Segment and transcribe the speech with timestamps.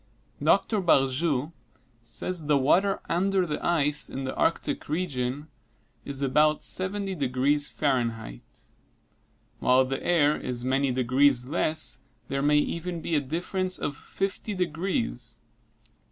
[0.41, 0.81] Dr.
[0.81, 1.51] Barjou
[2.01, 5.47] says the water under the ice in the Arctic region
[6.05, 8.73] is about 70 degrees Fahrenheit.
[9.59, 14.55] While the air is many degrees less, there may even be a difference of 50
[14.55, 15.37] degrees.